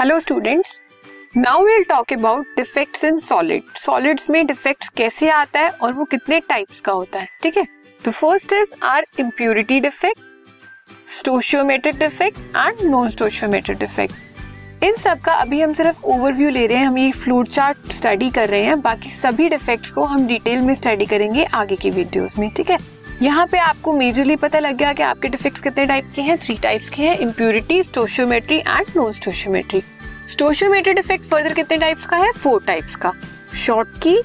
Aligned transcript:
Hello 0.00 0.18
students 0.20 0.80
now 1.36 1.64
will 1.64 1.82
talk 1.88 2.12
about 2.12 2.46
defects 2.56 3.02
in 3.04 3.18
solid 3.18 3.62
solids 3.78 4.28
में 4.30 4.46
defects 4.46 4.88
कैसे 4.88 5.28
आता 5.30 5.60
है 5.60 5.70
और 5.70 5.92
वो 5.92 6.04
कितने 6.04 6.38
टाइप्स 6.40 6.80
का 6.80 6.92
होता 6.92 7.18
है, 7.18 7.28
ठीक 7.42 7.56
है? 7.56 7.66
तो 8.04 8.10
first 8.10 8.52
is 8.52 8.72
are 8.82 9.06
impurity 9.20 9.80
defect 9.80 10.20
stoichiometric 11.18 11.98
defect 11.98 12.38
and 12.56 12.80
non 12.90 13.10
stoichiometric 13.10 13.78
defect 13.78 14.84
इन 14.84 14.94
सब 14.94 15.20
का 15.20 15.32
अभी 15.32 15.60
हम 15.60 15.74
सिर्फ़ 15.74 16.04
ओवरव्यू 16.04 16.50
ले 16.50 16.66
रहे 16.66 16.78
हैं, 16.78 16.86
हम 16.86 16.98
ये 16.98 17.10
फ्लूड 17.12 17.48
चार्ट 17.48 17.92
स्टडी 17.92 18.30
कर 18.30 18.48
रहे 18.48 18.62
हैं, 18.62 18.80
बाकी 18.80 19.10
सभी 19.10 19.48
डिफेक्ट्स 19.48 19.90
को 19.90 20.04
हम 20.04 20.26
डिटेल 20.26 20.60
में 20.60 20.74
स्टडी 20.74 21.06
करेंगे 21.06 21.44
आगे 21.44 21.76
की 21.76 21.90
वीडियोस 21.90 22.38
में, 22.38 22.50
ठीक 22.50 22.70
है? 22.70 22.78
यहाँ 23.22 23.46
पे 23.46 23.58
आपको 23.58 23.92
मेजरली 23.92 24.34
पता 24.36 24.58
लग 24.58 24.76
गया 24.76 24.92
कि 24.92 25.02
आपके 25.02 25.28
डिफेक्ट्स 25.28 25.60
कितने 25.60 25.84
टाइप 25.86 26.06
के 26.14 26.22
हैं 26.22 26.36
थ्री 26.38 26.56
टाइप्स 26.62 26.90
के 26.90 27.02
हैं 27.02 27.16
impurity 27.18 27.82
stoichiometry 27.84 28.56
and 28.58 28.86
non 28.96 29.12
stoichiometry 29.12 29.82
stoichiometry 30.30 30.92
defect 30.94 31.24
further 31.24 31.54
कितने 31.54 31.76
टाइप्स 31.78 32.06
का 32.06 32.16
है? 32.16 32.30
फोर 32.32 32.62
टाइप्स 32.66 32.96
का. 32.96 33.12
Schottky 34.02 34.16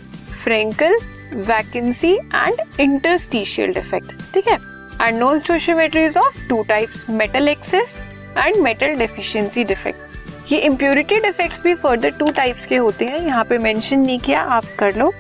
Frenkel 0.43 0.95
vacancy 1.33 2.13
and 2.13 2.61
interstitial 2.79 3.73
defect 3.73 4.13
ठीक 4.33 4.47
है? 4.47 4.57
And 5.01 5.19
non 5.19 5.39
stoichiometry 5.39 6.05
is 6.05 6.17
of 6.17 6.47
two 6.49 6.63
types 6.69 7.09
metal 7.09 7.47
excess 7.47 7.97
and 8.37 8.63
metal 8.63 8.95
deficiency 8.95 9.63
defect 9.63 10.51
ये 10.51 10.59
impurity 10.61 11.19
defects 11.19 11.61
भी 11.61 11.73
further 11.75 12.09
two 12.09 12.31
types 12.31 12.65
के 12.65 12.75
होते 12.77 13.05
हैं। 13.05 13.19
यहाँ 13.19 13.43
पे 13.45 13.57
मेंशन 13.57 13.99
नहीं 13.99 14.19
किया, 14.19 14.41
आप 14.41 14.65
कर 14.79 14.95
लो. 14.95 15.13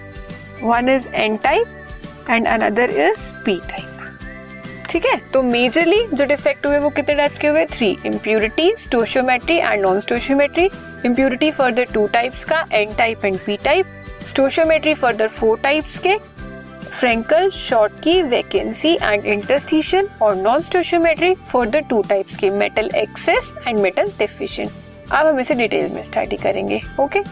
One 0.63 0.89
is 0.89 1.09
N 1.13 1.37
type 1.37 1.74
and 2.29 2.47
another 2.47 2.89
is 2.89 3.31
P 3.45 3.59
type 3.69 3.91
ठीक 4.89 5.05
है? 5.05 5.15
तो 5.33 5.41
मेजरली 5.43 6.05
जो 6.13 6.25
डिफेक्ट 6.25 6.65
हुए 6.65 6.77
वो 6.79 6.89
कितने 6.89 7.15
टाइप 7.15 7.37
के 7.41 7.47
हुए? 7.47 7.65
Three 7.65 7.87
impurity 8.05 8.73
stoichiometry 8.79 9.57
and 9.57 9.81
non 9.81 9.99
stoichiometry 9.99 10.69
impurity 11.05 11.51
further 11.51 11.87
two 11.93 12.05
types 12.07 12.43
का 12.43 12.63
N 12.73 12.93
type 12.97 13.25
and 13.25 13.39
P 13.45 13.57
type 13.63 13.85
stoichiometry 14.27 14.93
further 14.93 15.27
four 15.27 15.59
types 15.63 15.97
के. 16.05 16.17
Frenkel 16.89 17.49
Schottky 18.03 18.21
vacancy 18.23 18.93
and 19.01 19.25
interstitial 19.25 20.07
और 20.21 20.35
non 20.35 20.61
stoichiometry 20.61 21.33
further 21.51 21.81
two 21.89 22.01
types 22.09 22.37
के. 22.37 22.49
Metal 22.49 22.89
excess 22.95 23.53
and 23.67 23.79
metal 23.79 24.11
deficient 24.19 24.71
अब 25.11 25.27
हम 25.27 25.39
इसे 25.39 25.55
detail 25.55 25.91
में 25.91 26.03
study 26.03 26.37
करेंगे 26.37 26.81
okay 26.99 27.19
okay? 27.19 27.31